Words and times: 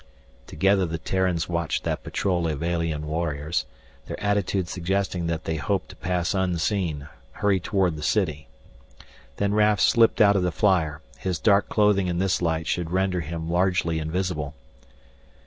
Together 0.47 0.83
the 0.87 0.97
Terrans 0.97 1.47
watched 1.47 1.83
that 1.83 2.01
patrol 2.03 2.47
of 2.47 2.63
alien 2.63 3.05
warriors, 3.05 3.67
their 4.07 4.19
attitude 4.19 4.67
suggesting 4.67 5.27
that 5.27 5.43
they 5.43 5.57
hoped 5.57 5.89
to 5.89 5.95
pass 5.95 6.33
unseen, 6.33 7.07
hurry 7.33 7.59
toward 7.59 7.95
the 7.95 8.01
city. 8.01 8.47
Then 9.37 9.53
Raf 9.53 9.79
slipped 9.79 10.19
out 10.19 10.35
of 10.35 10.41
the 10.41 10.51
flyer. 10.51 11.01
His 11.19 11.37
dark 11.37 11.69
clothing 11.69 12.07
in 12.07 12.17
this 12.17 12.41
light 12.41 12.65
should 12.65 12.89
render 12.89 13.21
him 13.21 13.47
largely 13.47 13.99
invisible. 13.99 14.55